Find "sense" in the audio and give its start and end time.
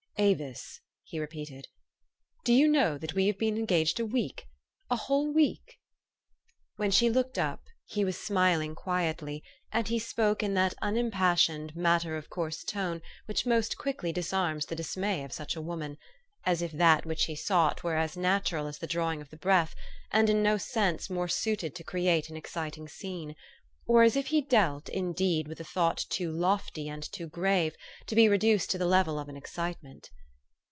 20.59-21.09